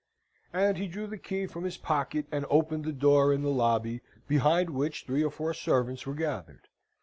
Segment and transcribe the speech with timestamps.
[0.51, 4.01] And he drew the key from his pocket and opened the door in the lobby,
[4.27, 6.69] behind which three or four servants were gathered.